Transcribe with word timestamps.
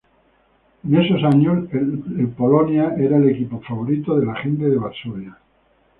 En 0.83 0.95
esos 0.99 1.23
años, 1.31 1.69
el 1.73 2.29
Polonia 2.35 2.95
era 2.97 3.17
el 3.17 3.29
equipo 3.29 3.61
favorito 3.61 4.17
de 4.17 4.25
la 4.25 4.33
gente 4.33 4.65
de 4.67 4.79
Varsovia. 4.79 5.37